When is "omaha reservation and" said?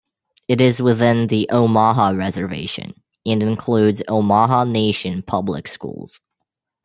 1.51-3.43